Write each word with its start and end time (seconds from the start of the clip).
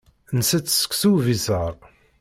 Ntett 0.37 0.67
seksu 0.71 1.09
ubiṣaṛ. 1.15 1.73